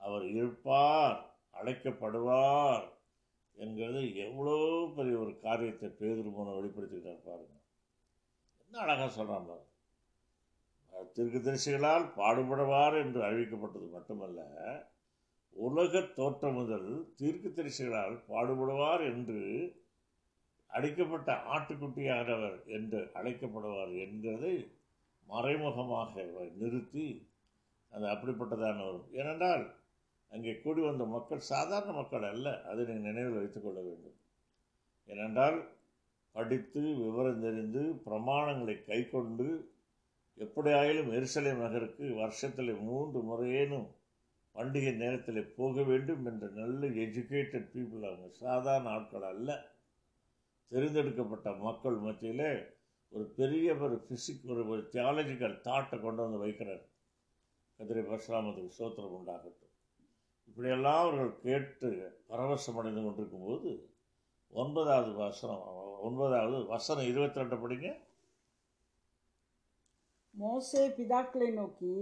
அவர் 0.00 0.26
இருப்பார் 0.30 1.18
அழைக்கப்படுவார் 1.54 2.84
என்கிறது 3.56 4.02
எவ்வளோ 4.16 4.56
பெரிய 4.96 5.16
ஒரு 5.18 5.38
காரியத்தை 5.38 5.88
பேதுரு 6.00 6.30
மூலம் 6.30 6.56
வெளிப்படுத்திக்கிட்டார் 6.58 7.24
பாருங்க. 7.24 7.56
என்ன 8.60 8.78
அழகாக 8.80 9.10
சொல்கிறான் 9.10 9.46
பாருங்க 9.46 9.68
தீர்க்கதரிசிகளால் 11.16 12.06
பாடுபடுவார் 12.16 12.96
என்று 12.98 13.20
அறிவிக்கப்பட்டது 13.22 13.88
மட்டுமல்ல 13.90 14.40
உலக 15.56 16.00
தோற்றம் 16.14 16.54
முதல் 16.54 16.88
தீர்க்கதரிசிகளால் 17.18 18.16
பாடுபடுவார் 18.28 19.04
என்று 19.04 19.40
அடிக்கப்பட்ட 20.72 21.32
ஆட்டுக்குட்டியானவர் 21.32 22.64
என்று 22.66 23.10
அழைக்கப்படுவார் 23.14 23.92
என்கிறதை 24.04 24.70
மறைமுகமாக 25.26 26.24
நிறுத்தி 26.58 27.28
அது 27.88 28.06
அப்படிப்பட்டதான 28.06 28.88
ஒரு 28.88 29.08
ஏனென்றால் 29.12 29.78
அங்கே 30.28 30.60
கூடி 30.62 30.80
வந்த 30.80 31.04
மக்கள் 31.04 31.38
சாதாரண 31.38 31.92
மக்கள் 31.92 32.22
அல்ல. 32.22 32.62
அதை 32.62 32.84
நீங்கள் 32.84 33.12
நினைவில் 33.12 33.38
வைத்துக்கொள்ள 33.38 33.80
வேண்டும். 33.80 34.16
ஏனென்றால் 35.06 35.68
படித்து 36.32 36.80
விவரம் 36.80 37.40
தெரிந்து 37.40 38.02
பிரமாணங்களை 38.06 38.84
கைக்கொண்டு 38.84 39.72
எப்படியாயிலும் 40.38 41.10
எரிசலை 41.16 41.56
நகருக்கு 41.56 42.14
வருஷத்தில் 42.14 42.74
மூன்று 42.74 43.20
முறையேனும் 43.20 43.88
பண்டிகை 44.54 44.96
நேரத்தில் 44.96 45.54
போக 45.56 45.82
வேண்டும் 45.82 46.26
என்ற 46.26 46.46
நல்ல 46.54 46.86
எஜுகேட்டட் 46.86 47.68
பீப்புள் 47.74 48.06
அவங்க. 48.08 48.28
சாதாரண 48.30 48.90
ஆட்கள் 48.90 49.22
அல்ல. 49.22 49.69
தெரிந்தெடுக்கப்பட்ட 50.72 51.48
மக்கள் 51.58 51.96
மத்தியிலே 52.06 52.50
ஒரு 53.12 53.24
பெரிய 53.38 53.74
ஒரு 53.74 53.96
பிசிக் 54.08 54.44
ஒரு 54.52 54.62
ஒரு 54.68 54.82
தியாலஜிக்கல் 54.92 55.56
தாட்டை 55.66 55.96
கொண்டு 56.00 56.20
வந்து 56.22 56.38
வைக்கிறார். 56.44 56.84
கதிரை 57.78 58.02
பரசுராமத்துக்கு 58.10 58.78
சோத்திரம் 58.78 59.16
உண்டாகட்டும். 59.18 59.72
இப்படியெல்லாம் 60.48 61.00
அவர்கள் 61.02 61.32
கேட்டு 61.46 61.88
பரவசம் 62.28 62.78
அடைந்து 62.80 63.02
கொண்டிருக்கும் 63.02 63.46
போது 63.46 63.70
ஒன்பதாவது 64.52 65.12
வசனம் 65.12 65.64
ஒன்பதாவது 66.06 66.58
வசனம் 66.66 67.08
இருபத்தி 67.10 67.40
ரெண்டு 67.40 67.56
படிங்க. 67.62 67.88
மோசே 70.34 70.82
பிதாக்களை 70.98 71.48
நோக்கி 71.52 71.94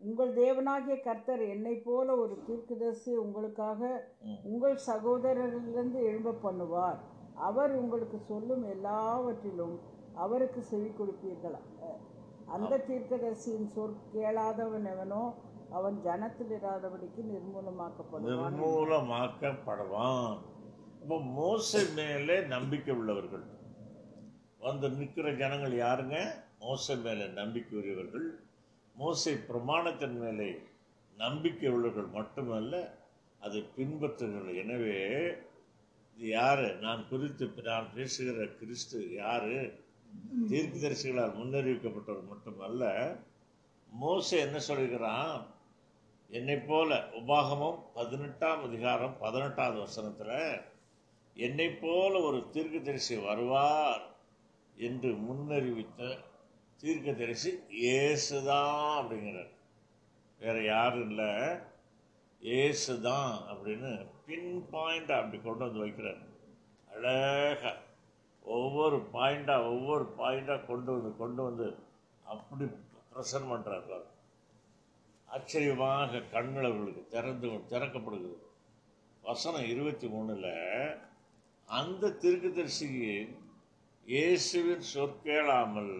உங்கள் 0.00 0.32
தேவனாகிய 0.34 0.96
கர்த்தர் 1.06 1.42
என்னை 1.54 1.74
போல 1.86 2.16
ஒரு 2.16 2.34
தீர்க்கதரிசி 2.46 3.12
உங்களுக்காக. 3.24 3.80
உங்கள் 4.42 4.76
சகோதரரிலிருந்து 4.86 6.00
எழும்ப 6.10 6.36
பண்ணுவார். 6.44 7.00
அவர் 7.46 7.72
உங்களுக்கு 7.82 8.18
சொல்லும் 8.30 8.64
எல்லாவற்றிலும் 8.74 9.76
அவருக்கு 10.24 10.60
செவி 10.70 10.90
கொடுப்பீர்கள். 10.98 11.58
அந்த 12.54 12.78
தீர்க்கதரிசியின் 12.88 13.70
சொற் 13.74 13.96
கேளாதவன் 14.14 14.88
எவனோ 14.94 15.22
அவன் 15.78 15.96
ஜனத்தில் 16.06 16.52
இராதபடிக்கு 16.58 17.22
நிர்மூலமாக்கப்படுவான். 17.32 18.56
நிர்மூலமாக்கப்படுவான் 18.58 20.36
இப்போ 21.02 21.16
மோசை 21.38 21.82
மேலே 21.98 22.36
நம்பிக்கை 22.54 22.92
உள்ளவர்கள். 23.00 23.46
வந்து 24.66 24.86
நிற்கிற 24.98 25.26
ஜனங்கள் 25.42 25.74
யாருங்க? 25.84 26.16
மோசை 26.64 26.94
மேலே 27.06 27.26
நம்பிக்கை 27.40 27.74
உரியவர்கள் 27.80 28.28
மோசை 28.96 29.32
பிரமாணத்தின் 29.48 30.16
மேலே 30.22 30.48
நம்பிக்கை 31.16 31.68
உள்ளவர்கள் 31.74 32.08
மட்டுமல்ல 32.16 32.74
அதை 33.46 33.60
பின்பற்றுகிறார்கள் 33.76 34.60
எனவே 34.64 34.96
இது 36.18 36.28
யாரு? 36.28 36.74
நான் 36.74 37.08
குறித்து 37.08 37.52
நான் 37.62 37.94
பேசுகிற 37.94 38.46
கிறிஸ்து 38.46 39.12
யாரு? 39.12 39.84
தீர்க்கதரிசிகளால் 40.48 41.34
முன்னறிவிக்கப்பட்டவர் 41.36 42.28
மட்டுமல்ல 42.28 43.16
மோச 44.02 44.28
என்ன 44.30 44.58
சொல்கிறான்? 44.58 45.46
என்னை 46.28 46.56
போல 46.56 47.08
உபாகமம் 47.12 47.78
பதினெட்டாம் 47.94 48.62
அதிகாரம் 48.64 49.16
பதினெட்டாவது 49.18 49.78
வசனத்தில் 49.78 50.60
என்னை 51.34 51.70
போல 51.70 52.20
ஒரு 52.20 52.46
தீர்க்கதரிசி 52.50 53.16
வருவார் 53.16 54.02
என்று 54.76 55.12
முன்னறிவித்த 55.12 56.18
தீர்க்கதரிசி 56.76 57.50
இயேசுதான் 57.82 59.00
அப்படிங்கிறார். 59.00 59.54
வேற 60.38 60.62
யாரும் 60.62 61.08
இல்லை. 61.08 61.58
இயேசுதான் 62.42 63.30
அப்படின்னு 63.50 63.90
பின் 64.26 64.52
பாயிண்ட் 64.72 65.12
அப்படி 65.18 65.38
கொண்டு 65.38 65.64
வந்து 65.64 65.80
வைக்கிறார். 65.84 66.20
அழகா. 66.90 67.72
ஒவ்வொரு 68.44 68.98
பாயிண்டாக 69.14 69.70
ஒவ்வொரு 69.72 70.04
பாயிண்டாக 70.18 70.66
கொண்டு 70.66 70.90
வந்து 70.92 71.10
கொண்டு 71.16 71.42
வந்து 71.42 71.66
அப்படி 72.24 72.66
ப்ரெசன்ட் 73.12 73.50
பண்ணுறார். 73.52 74.06
ஆச்சரியமாக 75.28 76.20
கண்கள் 76.34 76.68
அவர்களுக்கு 76.68 77.02
திறந்து 77.14 77.48
திறக்கப்படுகிறது. 77.72 78.46
வசனம் 79.24 79.66
இருபத்தி 79.72 80.06
மூணில் 80.06 80.50
அந்த 81.68 82.12
தீர்க்கதரிசிக்கு 82.22 83.10
இயேசுவின் 84.06 84.86
சொற்கேளாமல் 84.94 85.94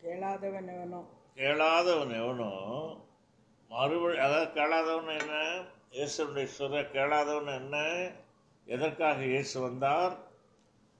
கேளாதவன் 0.00 0.70
எவனோ. 0.76 1.00
கேளாதவன் 1.38 2.14
எவனோ 2.22 2.52
மறுபடி 3.74 4.18
அதாவது 4.18 4.52
கேளாதவன் 4.52 5.18
என்ன? 5.18 5.34
இயேசுடைய 5.90 6.44
சொல்ல 6.44 6.82
கேளாதவன் 6.84 7.54
என்ன? 7.54 7.76
எதற்காக 8.64 9.24
இயேசு 9.24 9.60
வந்தார்? 9.60 10.14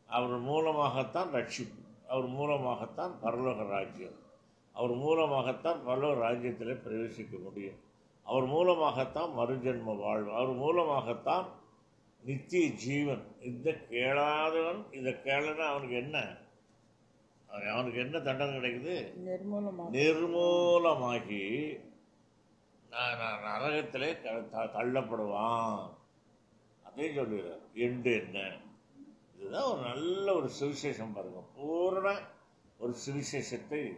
அவர் 0.06 0.38
மூலமாகத்தான் 0.38 1.32
ரட்சிப்பு. 1.32 1.80
அவர் 2.08 2.26
மூலமாகத்தான் 2.26 3.12
பரலோக 3.22 3.68
ராஜ்யம். 3.68 4.16
அவர் 4.72 4.94
மூலமாகத்தான் 4.94 5.80
பரலோக 5.86 6.14
ராஜ்யத்தில் 6.14 6.82
பிரவேசிக்க 6.84 7.42
முடியும். 7.42 7.78
அவர் 8.22 8.46
மூலமாகத்தான் 8.46 9.30
மறுஜென்ம 9.38 9.98
வாழ்வு. 9.98 10.32
அவர் 10.32 10.52
மூலமாகத்தான் 10.52 11.46
நித்திய 12.22 12.68
ஜீவன். 12.70 13.24
இந்த 13.42 13.70
கேளாதவன் 13.90 14.82
இதை 14.90 15.12
கேளனா 15.12 15.64
அவனுக்கு 15.72 15.96
என்ன? 15.96 16.36
அவனுக்கு 17.48 18.00
என்ன 18.00 18.20
தண்டனை 18.20 18.54
கிடைக்குது? 18.54 18.96
நிர்மூலமாக 19.92 21.20
நரகத்திலே 22.94 24.12
தள்ளப்படுவான். 24.52 25.88
அதே 26.84 27.14
சொல்லுகிறார் 27.14 27.58
எண்டு 27.74 28.20
என்ன? 28.20 28.56
இதுதான் 29.38 29.62
ஒரு 29.62 29.80
நல்ல 29.80 30.34
ஒரு 30.34 30.50
சுவிசேஷம் 30.60 31.14
பாருங்க. 31.14 31.42
பூரண 31.54 32.18
ஒரு 32.78 32.94
சுவிசேஷத்தை 33.06 33.96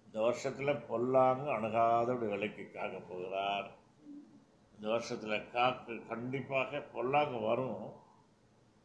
இந்த 0.06 0.26
வருஷத்தில் 0.26 0.82
பொல்லாங்கு 0.90 1.50
அணுகாதபடி 1.52 2.28
விலைக்கு 2.30 2.64
காக்க 2.72 2.98
போகிறார். 2.98 3.70
இந்த 4.76 4.86
வருஷத்தில் 4.88 5.48
காக்கு 5.54 5.94
கண்டிப்பாக 6.08 6.82
பொல்லாங்கு 6.94 7.40
வரும். 7.40 7.86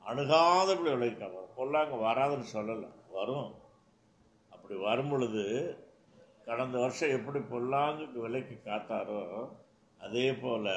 அணுகாதபடி 0.07 0.90
விலைக்கு 0.96 1.20
காப்பார் 1.20 1.57
பொல்லாங்கு 1.57 1.96
வராதுன்னு 2.07 2.48
சொல்லலை 2.53 2.88
வரும். 3.11 3.51
அப்படி 4.53 4.77
வரும் 4.81 5.11
பொழுது 5.11 5.44
கடந்த 6.44 6.77
வருஷம் 6.79 7.16
எப்படி 7.18 7.38
பொல்லாங்குக்கு 7.53 8.18
விலைக்கு 8.27 8.57
காத்தாரோ 8.64 9.22
அதே 10.01 10.27
போல் 10.33 10.72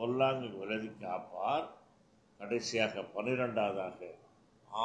பொல்லாங்கு 0.00 0.48
விலைக்கு 0.60 0.92
காப்பார். 1.06 1.66
கடைசியாக 2.40 3.02
பன்னிரெண்டாவதாக 3.14 3.98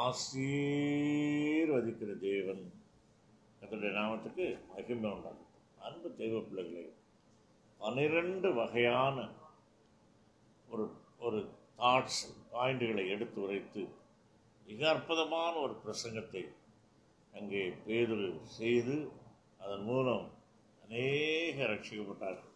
ஆசீர்வதிக்கிற 0.04 2.10
தேவன். 2.28 2.64
கர்த்தருடைய 3.60 3.92
நாமத்துக்கு 3.98 4.46
மகிமை 4.72 5.10
உண்டாகும் 5.10 5.52
அன்பு 5.86 6.08
தெய்வ 6.18 6.36
பிள்ளைகளை 6.46 6.82
பன்னிரெண்டு 7.80 8.48
வகையான 8.54 9.16
ஒரு 10.68 10.84
ஒரு 11.26 11.40
தாட்ஸ் 11.80 12.22
பாயிண்ட்களை 12.52 13.04
எடுத்து 13.14 13.38
உரைத்து 13.44 13.82
மிக 14.68 14.80
அற்புதமான 14.92 15.52
ஒரு 15.64 15.74
பிரசங்கத்தை 15.84 16.42
அங்கே 17.34 17.62
பேதுரு 17.86 18.28
செய்து 18.58 18.96
அதன் 19.62 19.86
மூலம் 19.90 20.26
அநேக 20.84 21.56
ரட்சிக்கப்பட்டார்கள். 21.72 22.55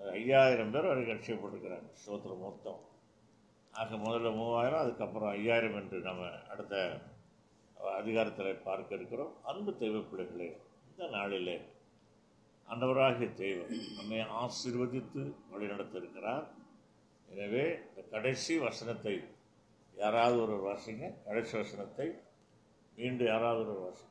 ஐயாயிரம் 0.00 0.72
பேர் 0.74 0.88
வரை 0.90 1.02
ரட்சிக்கப்பட்டிருக்கிறாங்க 1.08 1.88
ஸ்தோத்திரம் 2.02 2.44
மொத்தம். 2.46 2.80
ஆக 3.74 3.96
முதல்ல 4.04 4.30
மூவாயிரம் 4.38 4.82
அதுக்கப்புறம் 4.82 5.32
ஐயாயிரம் 5.36 5.76
என்று 5.80 5.98
நம்ம 6.08 6.22
அடுத்த 6.52 6.74
அதிகாரத்தில் 7.98 8.64
பார்க்க 8.68 8.98
இருக்கிறோம். 8.98 9.32
அன்பு 9.50 9.72
தெய்வ 9.82 10.00
பிள்ளைகளே 10.08 10.48
இந்த 10.88 11.06
நாளிலே 11.16 11.56
ஆண்டவராகிய 12.68 13.28
தெய்வம் 13.42 13.72
நம்மை 13.98 14.20
ஆசீர்வதித்து 14.42 15.22
வழிநடத்த 15.52 15.94
இருக்கிறார் 16.02 16.46
எனவே 17.28 17.64
இந்த 17.86 18.02
கடைசி 18.14 18.54
வசனத்தை 18.66 19.14
யாராவது 19.96 20.38
ஒரு 20.46 20.56
வாசிங்க. 20.66 21.04
கடைசி 21.28 21.54
வசனத்தை 21.62 22.08
மீண்டும் 22.98 23.30
யாராவது 23.32 23.60
ஒரு 23.66 23.80
வாசிங்க 23.84 24.08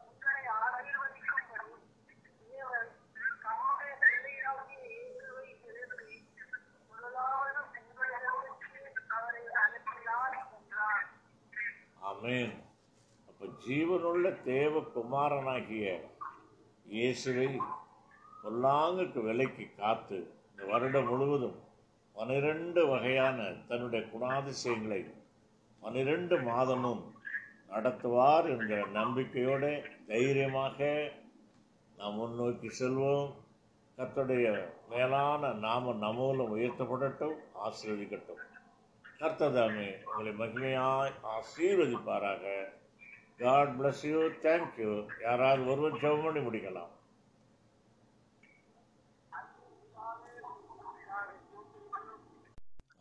உங்களை 0.00 0.42
ஆசீர்வதிக்கும்படி 0.56 1.70
தேவன் 2.50 2.90
தம்முடைய 3.44 3.92
பிள்ளையாகிய 4.02 4.78
இயேசுவை 4.90 5.46
எழுப்பி 5.72 6.16
முதலாவது 6.90 7.60
உங்களிடத்திற்கு 7.80 9.02
அவரை 9.16 9.44
அனுப்பினார் 9.62 10.36
என்றார் 10.58 11.06
அமேன் 12.20 12.56
அப்போ 13.28 13.44
ஜீவனுள்ள 13.64 14.26
தேவ 14.44 14.80
குமாரனாகிய 14.94 15.84
இயேசுவை 16.86 17.46
பொல்லாங்குக்கு 18.42 19.20
விலைக்கு 19.28 19.64
காத்து 19.76 20.18
இந்த 20.50 20.64
வருடம் 20.72 21.08
முழுவதும் 21.08 21.56
பனிரெண்டு 22.16 22.82
வகையான 22.86 23.38
தன்னுடைய 23.68 24.02
குணாதிசயங்களை 24.12 25.00
பனிரெண்டு 25.82 26.38
மாதமும் 26.40 27.02
நடத்துவார் 27.70 28.48
என்கிற 28.54 28.80
நம்பிக்கையோடு 28.98 29.72
தைரியமாக 30.06 30.90
நாம் 31.96 32.14
முன்னோக்கி 32.14 32.70
செல்வோம். 32.80 33.30
கத்துடைய 33.98 34.46
மேலான 34.90 35.52
நாம 35.66 35.96
நமூலம் 36.06 36.54
உயர்த்தப்படட்டும் 36.56 37.36
ஆசீர்வதிக்கட்டும். 37.66 38.44
கர்த்ததாமே 39.20 39.88
உங்களை 40.04 40.30
மகிமையாய் 40.40 41.10
ஆசீர்வதிப்பாராக. 41.32 42.44
காட் 43.42 43.72
பிளஸ் 43.80 44.04
யூ 44.10 44.20
தேங்க்யூ 44.44 44.92
யாராவது 45.24 45.70
ஒருவர் 45.72 46.00
ஜெபம் 46.02 46.24
பண்ணி 46.24 46.40
முடிக்கலாம். 46.46 46.92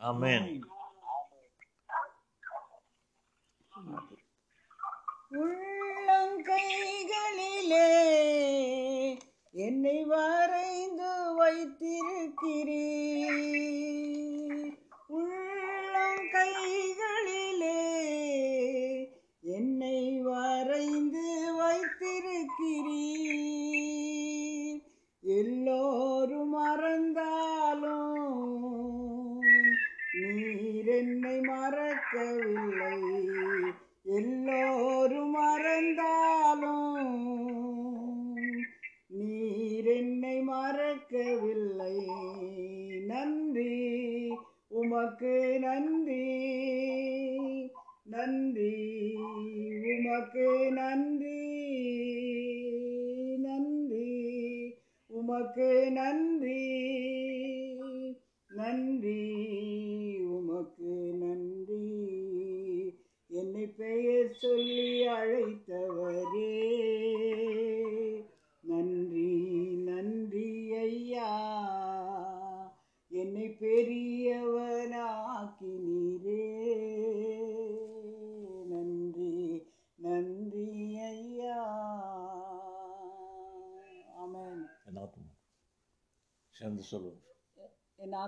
ஆமேன் 0.10 0.50
உள்ளங்கை 5.42 6.66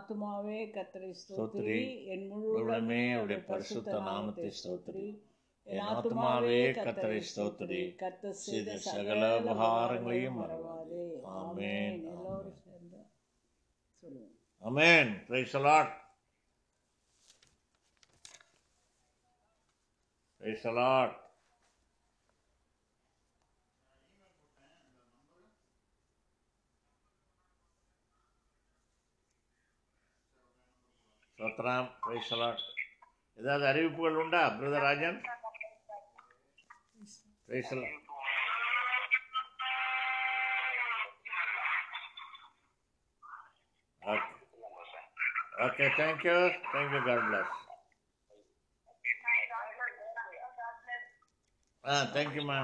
என் 0.01 0.07
ஆத்துமாவே 0.07 0.59
கத்தரை. 0.75 1.09
ஸ்தோத்திரி 1.19 1.79
என் 2.13 2.23
முழு 2.27 2.47
முழுமே 2.57 3.01
அவருடைய 3.13 3.39
பரிசுத்த 3.49 3.99
நாமத்தை. 3.99 4.47
ஸ்தோத்திரி 4.59 5.05
என் 5.67 5.81
ஆத்துமாவே 5.87 6.59
கர்த்தரை 6.77 7.19
ஸ்தோத்திரி. 7.29 7.81
கர்த்தர் 7.95 8.39
செய்த 8.43 8.77
சகல 8.85 9.21
உபகாரங்களையும் 9.39 10.39
மறவாதே. 10.41 11.03
ஆமென். 11.33 11.37
ஆமென் 11.41 11.99
எல்லோரும் 12.07 12.57
சேர்ந்து 12.63 13.01
சொல்லுவோம் 14.03 14.31
amen 14.63 15.11
praise 15.27 15.55
the Lord 15.57 15.93
praise 20.41 20.67
the Lord 20.67 21.15
சோத்ராம் 31.41 31.87
praise 32.01 32.31
the Lord 32.35 32.63
ஏதாவது 33.37 33.63
அறிவிப்புகள் 33.69 34.19
உண்டா 34.21 34.41
brother 34.57 34.83
Rajan 34.85 35.17
praise 37.49 37.71
the Lord 37.73 37.97
okay 44.01 44.27
okay 45.65 45.87
thank you 45.97 46.35
thank you 46.69 47.01
God 47.07 47.25
bless 47.27 47.55
ஆ 51.83 51.95
தேங்க்யூம்மா 52.15 52.59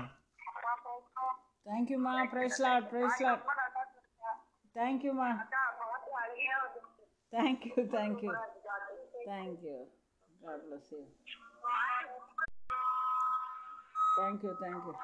தேங்க்யூம்மா 1.66 2.13
பிரைஸ் 2.34 2.60
லாட் 2.66 2.88
பிரைஸ் 2.92 3.22
லாட் 3.26 3.46
தேங்க்யூம்மா 4.76 5.32
thank you 7.34 7.84
thank you 7.96 8.32
Thank 9.28 9.60
you. 9.62 9.84
God 10.42 10.62
bless 10.70 10.90
you. 10.90 11.04
Thank 14.18 14.44
you, 14.44 14.56
thank 14.62 14.76
you. 14.76 14.96